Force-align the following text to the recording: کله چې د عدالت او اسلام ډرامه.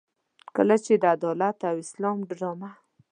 کله 0.55 0.75
چې 0.85 0.93
د 1.01 1.03
عدالت 1.15 1.57
او 1.69 1.75
اسلام 1.85 2.17
ډرامه. 2.29 2.71